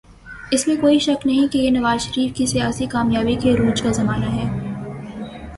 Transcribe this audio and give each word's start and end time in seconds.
اس 0.51 0.67
میں 0.67 0.75
کوئی 0.75 0.99
شک 0.99 1.27
نہیں 1.27 1.47
کہ 1.47 1.57
یہ 1.57 1.69
نواز 1.69 2.01
شریف 2.01 2.33
کی 2.35 2.45
سیاسی 2.45 2.85
کامیابی 2.85 3.35
کے 3.35 3.53
عروج 3.53 3.81
کا 3.81 3.91
زمانہ 3.91 4.25
ہے۔ 4.25 4.49